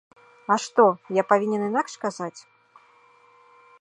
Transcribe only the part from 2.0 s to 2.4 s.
казаць?!